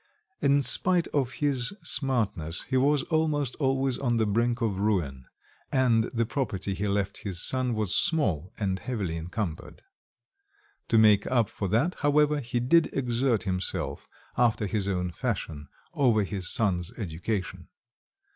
[0.41, 5.27] In spite of his smartness, he was almost always on the brink of ruin,
[5.71, 9.83] and the property he left his son was small and heavily encumbered.
[10.87, 16.23] To make up for that, however, he did exert himself, after his own fashion, over
[16.23, 17.67] his son's education.